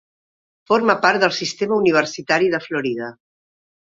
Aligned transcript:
Forma 0.71 0.95
part 1.01 1.21
del 1.25 1.35
sistema 1.41 1.77
universitari 1.83 2.51
de 2.55 2.63
Florida. 2.65 3.11